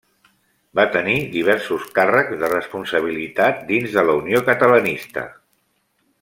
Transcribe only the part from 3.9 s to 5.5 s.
de la Unió Catalanista.